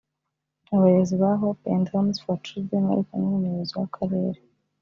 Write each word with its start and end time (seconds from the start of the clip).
Abayobozi 0.75 1.15
ba 1.21 1.31
Hope 1.41 1.65
and 1.75 1.85
Homes 1.91 2.17
for 2.23 2.37
Children 2.47 2.81
bari 2.89 3.03
kumwe 3.07 3.25
n’umuyobozi 3.29 3.71
w’akarere 3.79 4.39